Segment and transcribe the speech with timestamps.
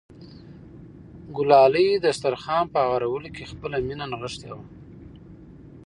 [1.35, 4.65] ګلالۍ د دسترخوان په هوارولو کې خپله مینه نغښتې وه.